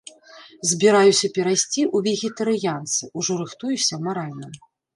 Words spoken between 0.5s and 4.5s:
Збіраюся перайсці ў вегетарыянцы, ужо рыхтуюся маральна.